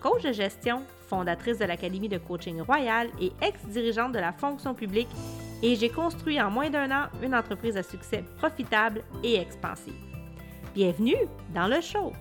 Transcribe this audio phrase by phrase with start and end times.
[0.00, 5.08] coach de gestion, fondatrice de l'Académie de coaching royal et ex-dirigeante de la fonction publique,
[5.62, 9.94] et j'ai construit en moins d'un an une entreprise à succès profitable et expansive.
[10.74, 11.16] Bienvenue
[11.54, 12.12] dans le show!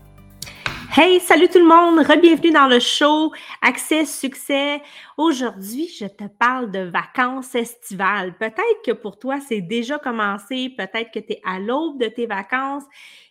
[0.96, 4.82] Hey, salut tout le monde, re-bienvenue dans le show Accès Succès.
[5.18, 8.36] Aujourd'hui, je te parle de vacances estivales.
[8.38, 12.26] Peut-être que pour toi, c'est déjà commencé, peut-être que tu es à l'aube de tes
[12.26, 12.86] vacances.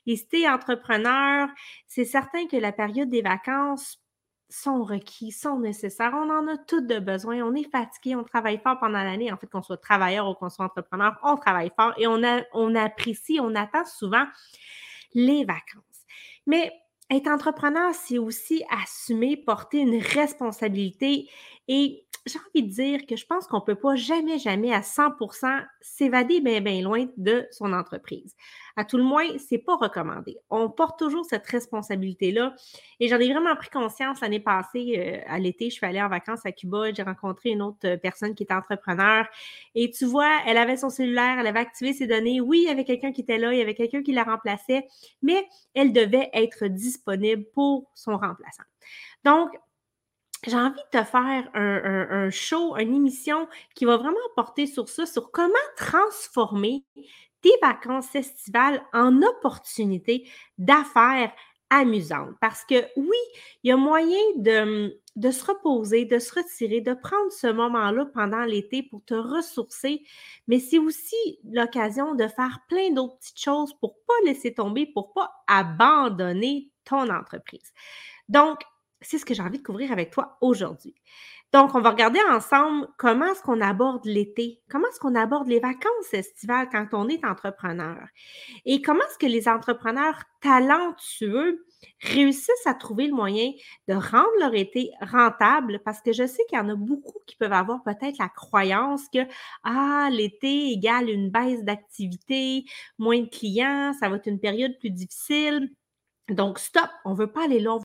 [0.07, 1.49] Et si tu es entrepreneur,
[1.89, 3.99] c'est certain que la période des vacances
[4.49, 6.13] sont requis, sont nécessaires.
[6.15, 7.43] On en a toutes de besoin.
[7.43, 9.33] On est fatigué, on travaille fort pendant l'année.
[9.33, 12.43] En fait, qu'on soit travailleur ou qu'on soit entrepreneur, on travaille fort et on, a,
[12.53, 14.25] on apprécie, on attend souvent
[15.15, 16.05] les vacances.
[16.47, 16.73] Mais
[17.11, 21.29] être entrepreneur, c'est aussi assumer, porter une responsabilité
[21.69, 24.81] et j'ai envie de dire que je pense qu'on ne peut pas jamais, jamais à
[24.81, 28.35] 100% s'évader bien, bien loin de son entreprise.
[28.75, 30.37] À tout le moins, ce n'est pas recommandé.
[30.51, 32.55] On porte toujours cette responsabilité-là.
[33.01, 36.09] Et j'en ai vraiment pris conscience l'année passée, euh, à l'été, je suis allée en
[36.09, 39.27] vacances à Cuba, j'ai rencontré une autre euh, personne qui était entrepreneur.
[39.75, 42.41] Et tu vois, elle avait son cellulaire, elle avait activé ses données.
[42.41, 44.87] Oui, il y avait quelqu'un qui était là, il y avait quelqu'un qui la remplaçait,
[45.23, 48.65] mais elle devait être disponible pour son remplaçant.
[49.25, 49.51] Donc,
[50.45, 55.07] j'ai envie de te faire un, show, une émission qui va vraiment porter sur ça,
[55.07, 56.85] sur comment transformer
[57.43, 61.33] tes vacances estivales en opportunités d'affaires
[61.71, 62.35] amusantes.
[62.41, 63.19] Parce que oui,
[63.63, 68.07] il y a moyen de, de se reposer, de se retirer, de prendre ce moment-là
[68.07, 70.03] pendant l'été pour te ressourcer,
[70.47, 74.87] mais c'est aussi l'occasion de faire plein d'autres petites choses pour ne pas laisser tomber,
[74.87, 77.73] pour ne pas abandonner ton entreprise.
[78.29, 78.61] Donc,
[79.09, 80.95] c'est ce que j'ai envie de couvrir avec toi aujourd'hui.
[81.53, 85.61] Donc, on va regarder ensemble comment est-ce qu'on aborde l'été, comment est-ce qu'on aborde les
[85.61, 87.97] vacances estivales quand on est entrepreneur?
[88.65, 91.65] Et comment est-ce que les entrepreneurs talentueux
[92.03, 93.53] réussissent à trouver le moyen
[93.89, 95.81] de rendre leur été rentable?
[95.85, 99.03] Parce que je sais qu'il y en a beaucoup qui peuvent avoir peut-être la croyance
[99.13, 99.21] que
[99.63, 102.65] ah l'été égale une baisse d'activité,
[102.99, 105.71] moins de clients, ça va être une période plus difficile.
[106.29, 107.79] Donc stop, on ne veut pas aller là,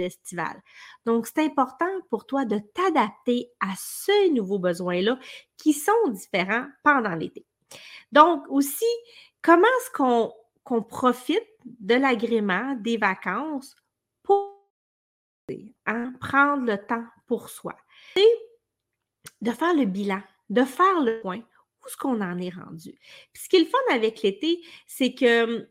[0.00, 0.62] estival.
[1.04, 5.18] Donc, c'est important pour toi de t'adapter à ces nouveaux besoins-là
[5.56, 7.44] qui sont différents pendant l'été.
[8.12, 8.86] Donc, aussi,
[9.42, 9.90] comment est-ce
[10.64, 13.74] qu'on profite de l'agrément des vacances
[14.22, 14.68] pour
[15.86, 17.76] hein, prendre le temps pour soi?
[18.16, 18.28] Et
[19.40, 22.98] de faire le bilan, de faire le point, où est-ce qu'on en est rendu?
[23.32, 25.68] Puis ce qui est le fun avec l'été, c'est que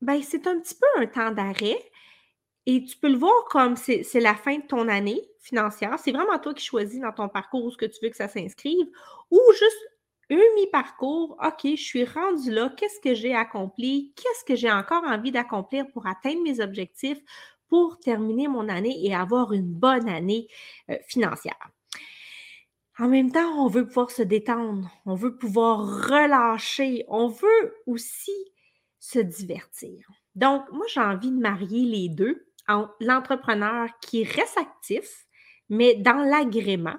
[0.00, 1.90] ben, c'est un petit peu un temps d'arrêt,
[2.72, 5.98] et tu peux le voir comme c'est la fin de ton année financière.
[5.98, 8.28] C'est vraiment toi qui choisis dans ton parcours où ce que tu veux que ça
[8.28, 8.86] s'inscrive.
[9.32, 9.90] Ou juste
[10.30, 11.36] un mi-parcours.
[11.44, 12.72] OK, je suis rendu là.
[12.76, 14.12] Qu'est-ce que j'ai accompli?
[14.14, 17.18] Qu'est-ce que j'ai encore envie d'accomplir pour atteindre mes objectifs,
[17.66, 20.46] pour terminer mon année et avoir une bonne année
[20.90, 21.70] euh, financière?
[23.00, 28.52] En même temps, on veut pouvoir se détendre, on veut pouvoir relâcher, on veut aussi
[29.00, 30.06] se divertir.
[30.36, 32.46] Donc, moi, j'ai envie de marier les deux
[33.00, 35.26] l'entrepreneur qui reste actif,
[35.68, 36.96] mais dans l'agrément.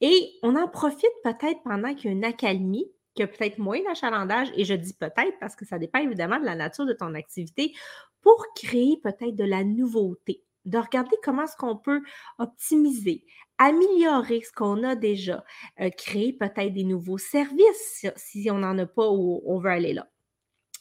[0.00, 3.58] Et on en profite peut-être pendant qu'il y a une accalmie, qu'il y a peut-être
[3.58, 6.92] moins d'achalandage, et je dis peut-être parce que ça dépend évidemment de la nature de
[6.92, 7.72] ton activité,
[8.20, 12.00] pour créer peut-être de la nouveauté, de regarder comment est-ce qu'on peut
[12.38, 13.24] optimiser,
[13.58, 15.44] améliorer ce qu'on a déjà,
[15.80, 19.92] euh, créer peut-être des nouveaux services si on n'en a pas ou on veut aller
[19.92, 20.08] là.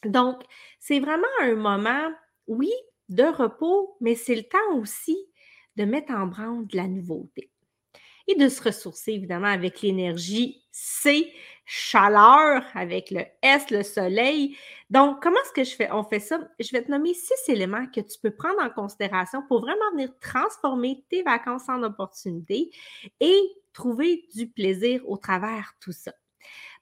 [0.06, 0.42] Donc,
[0.80, 2.12] c'est vraiment un moment,
[2.48, 2.72] oui,
[3.12, 5.18] de repos, mais c'est le temps aussi
[5.76, 7.52] de mettre en branle de la nouveauté
[8.28, 11.34] et de se ressourcer évidemment avec l'énergie C,
[11.66, 14.56] chaleur, avec le S, le soleil.
[14.90, 15.92] Donc, comment est-ce que je fais?
[15.92, 16.40] On fait ça.
[16.60, 20.10] Je vais te nommer six éléments que tu peux prendre en considération pour vraiment venir
[20.20, 22.72] transformer tes vacances en opportunités
[23.20, 23.40] et
[23.74, 26.14] trouver du plaisir au travers tout ça.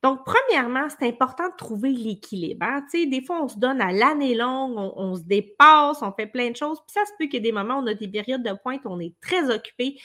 [0.02, 2.66] Donc, premièrement, c'est important de trouver l'équilibre.
[2.66, 2.86] Hein.
[2.94, 6.56] Des fois, on se donne à l'année longue, on, se dépasse, on fait plein de
[6.56, 6.80] choses.
[6.88, 8.54] Puis ça se peut qu'il y ait des moments où on a des périodes de
[8.64, 10.00] pointe, on est très occupé,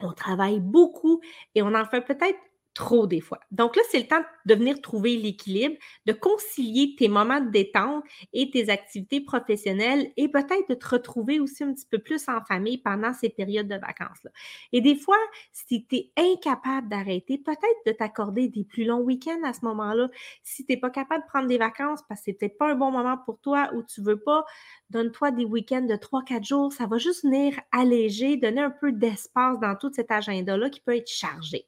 [0.00, 1.20] on travaille beaucoup
[1.54, 2.38] et on en fait peut-être
[2.76, 3.40] trop des fois.
[3.50, 8.04] Donc là, c'est le temps de venir trouver l'équilibre, de concilier tes moments de détente
[8.34, 12.42] et tes activités professionnelles et peut-être de te retrouver aussi un petit peu plus en
[12.44, 14.30] famille pendant ces périodes de vacances-là.
[14.72, 15.16] Et des fois,
[15.52, 20.08] si tu es incapable d'arrêter, peut-être de t'accorder des plus longs week-ends à ce moment-là.
[20.42, 22.74] Si tu n'es pas capable de prendre des vacances parce que c'est peut-être pas un
[22.74, 24.44] bon moment pour toi ou tu veux pas,
[24.90, 26.72] donne-toi des week-ends de 3-4 jours.
[26.74, 30.94] Ça va juste venir alléger, donner un peu d'espace dans tout cet agenda-là qui peut
[30.94, 31.66] être chargé.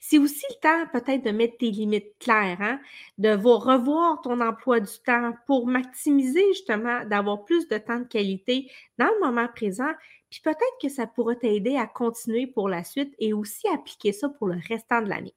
[0.00, 2.80] C'est aussi le temps peut-être de mettre tes limites claires, hein,
[3.18, 8.70] de revoir ton emploi du temps pour maximiser justement, d'avoir plus de temps de qualité
[8.98, 9.92] dans le moment présent.
[10.30, 14.28] Puis peut-être que ça pourra t'aider à continuer pour la suite et aussi appliquer ça
[14.28, 15.34] pour le restant de l'année.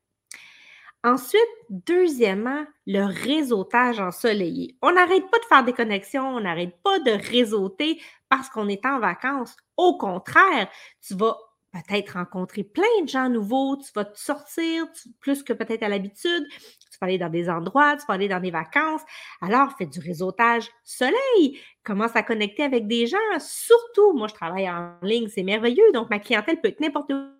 [1.03, 4.75] Ensuite, deuxièmement, le réseautage ensoleillé.
[4.81, 8.85] On n'arrête pas de faire des connexions, on n'arrête pas de réseauter parce qu'on est
[8.85, 9.55] en vacances.
[9.77, 10.69] Au contraire,
[11.07, 11.37] tu vas
[11.71, 14.85] peut-être rencontrer plein de gens nouveaux, tu vas te sortir
[15.19, 18.39] plus que peut-être à l'habitude, tu vas aller dans des endroits, tu vas aller dans
[18.39, 19.01] des vacances.
[19.41, 23.17] Alors, fais du réseautage soleil, commence à connecter avec des gens.
[23.39, 27.39] Surtout, moi, je travaille en ligne, c'est merveilleux, donc ma clientèle peut être n'importe où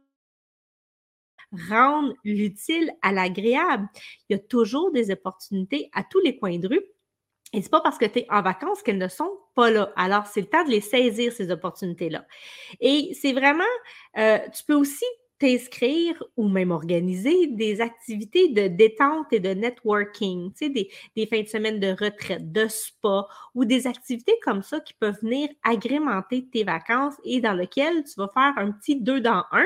[1.69, 3.87] rendre l'utile à l'agréable.
[4.29, 6.83] Il y a toujours des opportunités à tous les coins de rue.
[7.53, 9.91] Et c'est pas parce que tu es en vacances qu'elles ne sont pas là.
[9.95, 12.25] Alors, c'est le temps de les saisir, ces opportunités-là.
[12.79, 13.63] Et c'est vraiment,
[14.17, 15.05] euh, tu peux aussi
[15.39, 21.25] t'inscrire ou même organiser des activités de détente et de networking, tu sais, des, des,
[21.25, 23.25] fins de semaine de retraite, de spa
[23.55, 28.15] ou des activités comme ça qui peuvent venir agrémenter tes vacances et dans lesquelles tu
[28.17, 29.65] vas faire un petit deux dans un,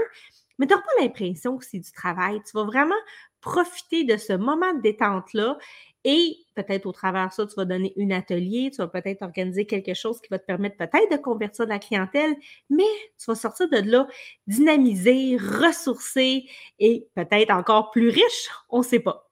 [0.59, 2.39] mais tu n'auras pas l'impression que c'est du travail.
[2.45, 2.93] Tu vas vraiment
[3.41, 5.57] profiter de ce moment de détente-là
[6.03, 9.65] et peut-être au travers de ça, tu vas donner un atelier, tu vas peut-être organiser
[9.65, 12.35] quelque chose qui va te permettre peut-être de convertir de la clientèle,
[12.69, 12.83] mais
[13.17, 14.07] tu vas sortir de là
[14.47, 16.45] dynamisé, ressourcé
[16.79, 19.29] et peut-être encore plus riche, on ne sait pas.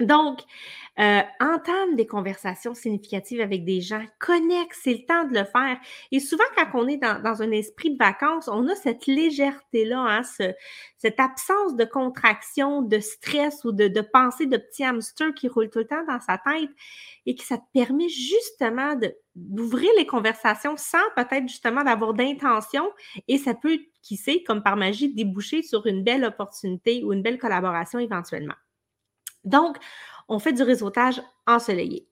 [0.00, 0.40] Donc,
[0.98, 5.78] euh, entame des conversations significatives avec des gens, connecte, c'est le temps de le faire.
[6.10, 10.22] Et souvent, quand on est dans, un esprit de vacances, on a cette légèreté-là, hein,
[10.96, 15.68] cette absence de contraction, de stress ou de, de pensée de petit hamster qui roule
[15.68, 16.70] tout le temps dans sa tête
[17.26, 18.98] et que ça te permet justement
[19.34, 22.90] d'ouvrir les conversations sans peut-être justement d'avoir d'intention
[23.28, 27.22] et ça peut, qui sait, comme par magie, déboucher sur une belle opportunité ou une
[27.22, 28.54] belle collaboration éventuellement.
[29.44, 29.76] Donc,
[30.28, 32.08] on fait du réseautage ensoleillé.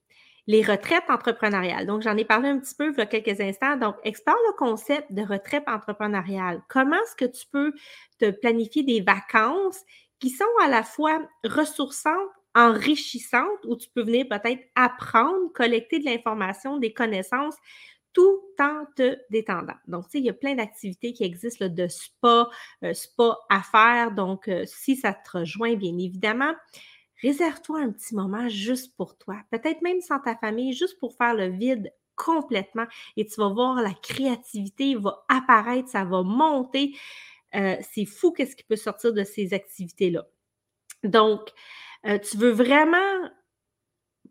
[0.47, 1.87] Les retraites entrepreneuriales.
[1.87, 3.77] Donc, j'en ai parlé un petit peu il y a quelques instants.
[3.77, 6.61] Donc, explore le concept de retraite entrepreneuriale.
[6.69, 7.73] Comment est-ce que tu peux
[8.19, 9.79] te planifier des vacances
[10.19, 16.05] qui sont à la fois ressourçantes, enrichissantes, où tu peux venir peut-être apprendre, collecter de
[16.05, 17.55] l'information, des connaissances,
[18.15, 19.75] tout en te détendant.
[19.87, 22.49] Donc, tu sais, il y a plein d'activités qui existent de spa,
[22.83, 24.11] euh, spa à faire.
[24.11, 26.53] Donc, euh, si ça te rejoint, bien évidemment,
[27.21, 31.33] réserve-toi un petit moment juste pour toi, peut-être même sans ta famille, juste pour faire
[31.33, 32.85] le vide complètement
[33.17, 36.95] et tu vas voir la créativité va apparaître, ça va monter.
[37.55, 40.25] Euh, c'est fou qu'est-ce qui peut sortir de ces activités-là.
[41.03, 41.49] Donc,
[42.05, 43.29] euh, tu veux vraiment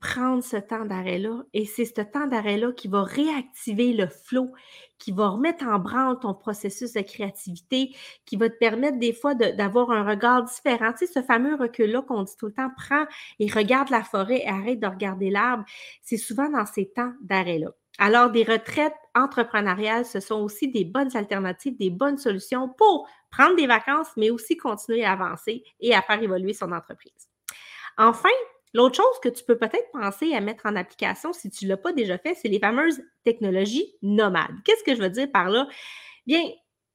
[0.04, 1.44] prendre ce temps d'arrêt-là.
[1.54, 4.50] Et c'est ce temps d'arrêt-là qui va réactiver le flow,
[4.98, 7.96] qui va remettre en branle ton processus de créativité,
[8.26, 10.92] qui va te permettre des fois d'avoir un regard différent.
[10.92, 13.06] Tu sais, ce fameux recul-là qu'on dit tout le temps, prends
[13.38, 15.64] et regarde la forêt et arrête de regarder l'arbre.
[16.02, 17.70] C'est souvent dans ces temps d'arrêt-là.
[17.98, 23.56] Alors, des retraites entrepreneuriales, ce sont aussi des bonnes alternatives, des bonnes solutions pour prendre
[23.56, 27.30] des vacances, mais aussi continuer à avancer et à faire évoluer son entreprise.
[27.96, 28.28] Enfin,
[28.74, 31.76] L'autre chose que tu peux peut-être penser à mettre en application si tu ne l'as
[31.76, 34.56] pas déjà fait, c'est les fameuses technologies nomades.
[34.64, 35.68] Qu'est-ce que je veux dire par là?
[36.26, 36.42] Bien,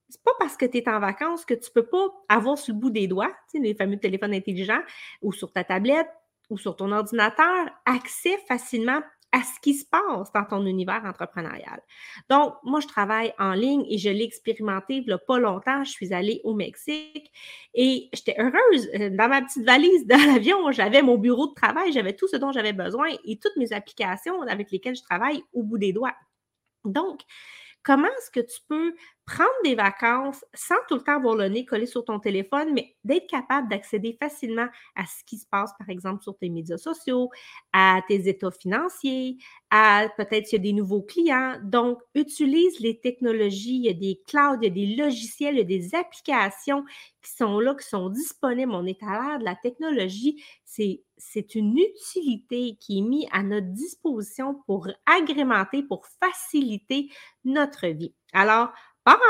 [0.09, 2.73] c'est pas parce que tu es en vacances que tu ne peux pas avoir sur
[2.73, 4.81] le bout des doigts, les fameux téléphones intelligents
[5.21, 6.09] ou sur ta tablette
[6.49, 11.81] ou sur ton ordinateur, accès facilement à ce qui se passe dans ton univers entrepreneurial.
[12.29, 15.83] Donc, moi, je travaille en ligne et je l'ai expérimenté il n'y a pas longtemps.
[15.83, 17.31] Je suis allée au Mexique
[17.73, 18.89] et j'étais heureuse.
[18.95, 22.37] Euh, dans ma petite valise dans l'avion, j'avais mon bureau de travail, j'avais tout ce
[22.37, 26.15] dont j'avais besoin et toutes mes applications avec lesquelles je travaille au bout des doigts.
[26.85, 27.21] Donc,
[27.83, 28.95] comment est-ce que tu peux
[29.29, 32.95] prendre des vacances sans tout le temps avoir le nez collé sur ton téléphone, mais
[33.03, 37.29] d'être capable d'accéder facilement à ce qui se passe, par exemple, sur tes médias sociaux,
[37.71, 39.37] à tes états financiers,
[39.69, 41.57] à peut-être s'il y a des nouveaux clients.
[41.63, 45.57] Donc, utilise les technologies, il y a des clouds, il y a des logiciels, il
[45.59, 46.83] y a des applications
[47.21, 48.71] qui sont là, qui sont disponibles.
[48.73, 50.41] On est à l'ère de la technologie.
[50.65, 57.09] C'est, c'est une utilité qui est mise à notre disposition pour agrémenter, pour faciliter
[57.43, 58.13] notre vie.
[58.33, 58.69] Alors,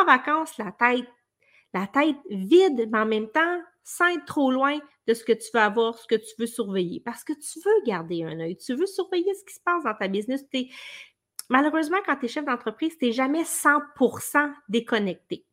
[0.01, 1.07] en vacances la tête,
[1.73, 5.49] la tête vide, mais en même temps sans être trop loin de ce que tu
[5.53, 7.01] veux avoir, ce que tu veux surveiller.
[7.03, 9.95] Parce que tu veux garder un œil, tu veux surveiller ce qui se passe dans
[9.95, 10.45] ta business.
[11.49, 15.45] Malheureusement, quand tu es chef d'entreprise, tu n'es jamais 100% déconnecté.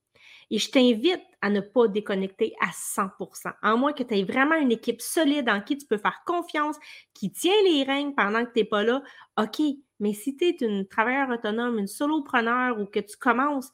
[0.51, 4.55] Et je t'invite à ne pas déconnecter à 100% à moins que tu aies vraiment
[4.55, 6.77] une équipe solide en qui tu peux faire confiance,
[7.15, 9.03] qui tient les règnes pendant que tu n'es pas là.
[9.39, 9.61] OK,
[9.99, 13.73] mais si tu es une travailleur autonome, une solopreneur ou que tu commences,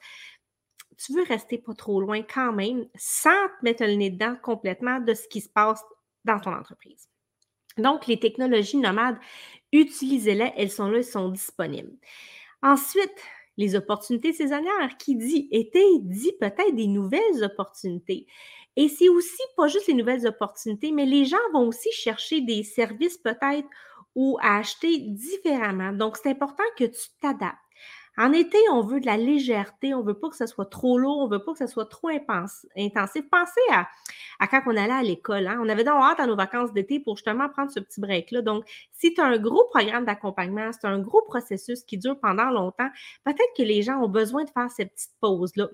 [0.98, 5.00] tu veux rester pas trop loin quand même sans te mettre le nez dedans complètement
[5.00, 5.82] de ce qui se passe
[6.24, 7.08] dans ton entreprise.
[7.78, 9.18] Donc, les technologies nomades,
[9.72, 11.96] utilisez-les, elles sont là, elles sont disponibles.
[12.62, 13.10] Ensuite,
[13.56, 14.96] les opportunités saisonnières.
[14.98, 18.26] Qui dit été dit peut-être des nouvelles opportunités.
[18.76, 22.62] Et c'est aussi pas juste les nouvelles opportunités, mais les gens vont aussi chercher des
[22.62, 23.68] services peut-être
[24.14, 25.92] ou à acheter différemment.
[25.92, 27.58] Donc, c'est important que tu t'adaptes.
[28.18, 31.18] En été, on veut de la légèreté, on veut pas que ce soit trop lourd,
[31.18, 33.24] on veut pas que ce soit trop intensif.
[33.30, 35.46] Pensez à, quand on allait à l'école.
[35.46, 35.58] Hein.
[35.62, 38.42] On avait donc hâte à nos vacances d'été pour justement prendre ce petit break-là.
[38.42, 42.50] Donc, si tu as un gros programme d'accompagnement, c'est un gros processus qui dure pendant
[42.50, 42.90] longtemps,
[43.24, 45.68] peut-être que les gens ont besoin de faire ces petites pauses-là.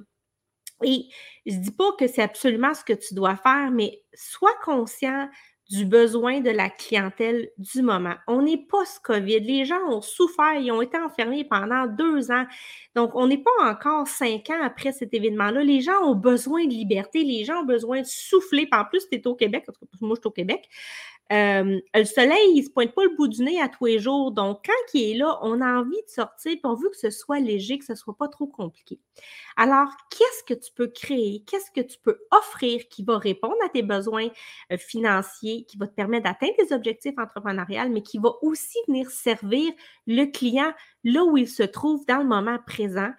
[0.84, 1.08] Et
[1.44, 5.28] je dis pas que c'est absolument ce que tu dois faire, mais sois conscient
[5.70, 8.14] du besoin de la clientèle du moment.
[8.26, 12.30] On n'est pas ce covid Les gens ont souffert, ils ont été enfermés pendant deux
[12.30, 12.46] ans.
[12.94, 15.62] Donc, on n'est pas encore cinq ans après cet événement-là.
[15.62, 18.66] Les gens ont besoin de liberté, les gens ont besoin de souffler.
[18.72, 19.66] En plus, tu es au Québec,
[20.00, 20.68] moi, je suis au Québec.
[21.30, 23.98] Euh, le soleil, il ne se pointe pas le bout du nez à tous les
[23.98, 24.32] jours.
[24.32, 27.10] Donc, quand il est là, on a envie de sortir, puis on veut que ce
[27.10, 28.98] soit léger, que ce ne soit pas trop compliqué.
[29.56, 31.44] Alors, qu'est-ce que tu peux créer?
[31.46, 34.28] Qu'est-ce que tu peux offrir qui va répondre à tes besoins
[34.72, 39.10] euh, financiers, qui va te permettre d'atteindre tes objectifs entrepreneuriales, mais qui va aussi venir
[39.10, 39.70] servir
[40.06, 40.72] le client
[41.04, 43.10] là où il se trouve dans le moment présent?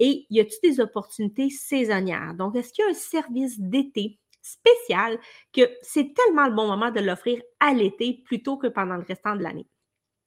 [0.00, 2.34] Et y a-t-il des opportunités saisonnières?
[2.34, 4.18] Donc, est-ce qu'il y a un service d'été?
[4.44, 5.18] Spécial
[5.52, 9.34] que c'est tellement le bon moment de l'offrir à l'été plutôt que pendant le restant
[9.34, 9.66] de l'année.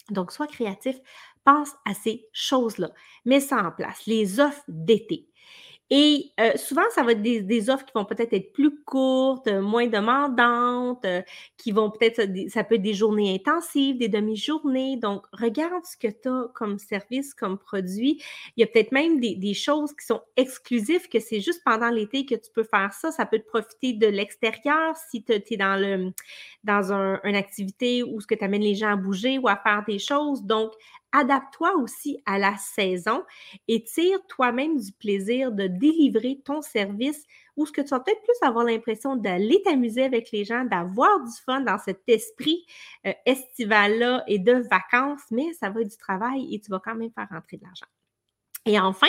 [0.10, 0.98] Donc, sois créatif,
[1.44, 2.90] pense à ces choses-là.
[3.26, 5.27] Mets ça en place, les offres d'été.
[5.90, 9.88] Et euh, souvent, ça va être des, offres qui vont peut-être être plus courtes, moins
[9.88, 11.22] demandantes, euh,
[11.56, 14.98] qui vont peut-être, ça peut être des journées intensives, des demi-journées.
[14.98, 18.22] Donc, regarde ce que tu as comme service, comme produit.
[18.58, 22.26] Il y a peut-être même des, choses qui sont exclusives, que c'est juste pendant l'été
[22.26, 23.12] que tu peux faire ça.
[23.12, 26.12] Ça peut te profiter de l'extérieur si tu es dans, le,
[26.66, 29.84] dans une activité où ce que tu amènes les gens à bouger ou à faire
[29.88, 30.44] des choses.
[30.44, 30.74] Donc,
[31.12, 33.24] adapte-toi aussi à la saison
[33.68, 37.24] et tire toi-même du plaisir de délivrer ton service
[37.56, 41.24] ou ce que tu vas peut-être plus avoir l'impression d'aller t'amuser avec les gens, d'avoir
[41.24, 42.66] du fun dans cet esprit
[43.06, 46.96] euh, estival-là et de vacances, mais ça va être du travail et tu vas quand
[46.96, 47.88] même faire rentrer de l'argent.
[48.68, 49.08] Et enfin,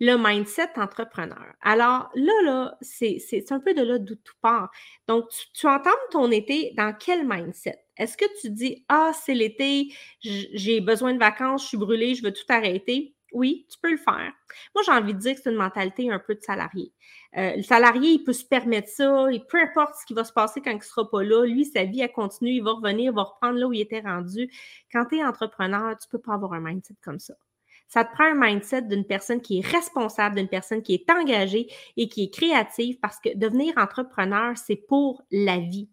[0.00, 1.54] le mindset entrepreneur.
[1.60, 4.70] Alors là, là, c'est un peu de là d'où tout part.
[5.08, 7.82] Donc, tu, entends ton été dans quel mindset?
[7.96, 12.22] Est-ce que tu dis Ah, c'est l'été, j'ai besoin de vacances, je suis brûlée, je
[12.22, 13.14] veux tout arrêter?
[13.32, 14.32] Oui, tu peux le faire.
[14.74, 16.94] Moi, j'ai envie de dire que c'est une mentalité un peu de salarié.
[17.36, 20.62] Euh, le salarié, il peut se permettre ça, peu importe ce qui va se passer
[20.62, 23.14] quand il ne sera pas là, lui, sa vie, elle continue, il va revenir, il
[23.14, 24.50] va reprendre là où il était rendu.
[24.90, 27.34] Quand tu es entrepreneur, tu ne peux pas avoir un mindset comme ça.
[27.88, 31.68] Ça te prend un mindset d'une personne qui est responsable, d'une personne qui est engagée
[31.96, 35.88] et qui est créative parce que devenir entrepreneur, c'est pour la vie.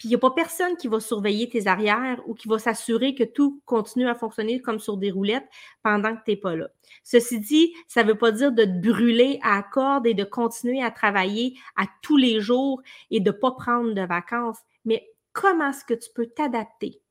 [0.00, 3.14] Puis il n'y a pas personne qui va surveiller tes arrières ou qui va s'assurer
[3.14, 5.46] que tout continue à fonctionner comme sur des roulettes
[5.82, 6.68] pendant que tu n'es pas là.
[7.04, 10.82] Ceci dit, ça ne veut pas dire de te brûler à corde et de continuer
[10.82, 12.80] à travailler à tous les jours
[13.10, 14.56] et de ne pas prendre de vacances.
[14.86, 17.02] Mais comment est-ce que tu peux t'adapter?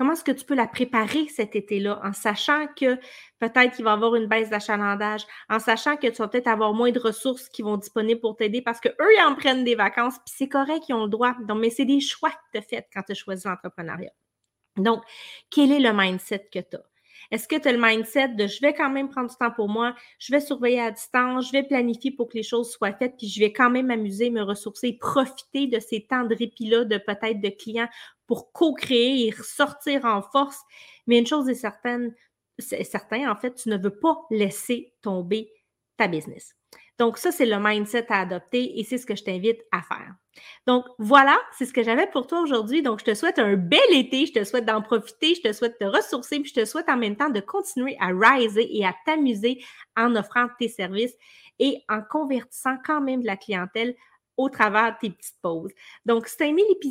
[0.00, 2.96] Comment est-ce que tu peux la préparer cet été-là en sachant que
[3.38, 6.72] peut-être qu'il va y avoir une baisse d'achalandage, en sachant que tu vas peut-être avoir
[6.72, 10.14] moins de ressources qui vont disponibles pour t'aider parce qu'eux, ils en prennent des vacances,
[10.14, 11.34] puis c'est correct, ils ont le droit.
[11.46, 14.12] Donc, mais c'est des choix que tu as quand tu as choisi l'entrepreneuriat.
[14.78, 15.02] Donc,
[15.50, 16.90] quel est le mindset que tu as?
[17.30, 19.68] Est-ce que tu as le mindset de je vais quand même prendre du temps pour
[19.68, 23.16] moi, je vais surveiller à distance, je vais planifier pour que les choses soient faites,
[23.18, 26.96] puis je vais quand même m'amuser, me ressourcer, profiter de ces temps de répit-là, de
[26.96, 27.88] peut-être de clients
[28.30, 30.60] pour co-créer et ressortir en force.
[31.08, 32.14] Mais une chose est certaine,
[32.60, 35.52] c'est certain, en fait, tu ne veux pas laisser tomber
[35.96, 36.54] ta business.
[36.96, 40.14] Donc, ça, c'est le mindset à adopter et c'est ce que je t'invite à faire.
[40.64, 42.82] Donc, voilà, c'est ce que j'avais pour toi aujourd'hui.
[42.82, 45.80] Donc, je te souhaite un bel été, je te souhaite d'en profiter, je te souhaite
[45.80, 48.86] de te ressourcer, puis je te souhaite en même temps de continuer à riser et
[48.86, 49.60] à t'amuser
[49.96, 51.16] en offrant tes services
[51.58, 53.96] et en convertissant quand même de la clientèle
[54.40, 55.72] au travers de tes petites pauses.
[56.06, 56.88] Donc, si tu as aimé l'épisode,